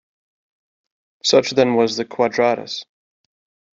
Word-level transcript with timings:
Such 1.23 1.51
then 1.51 1.75
was 1.75 1.99
Quadratus. 2.09 2.85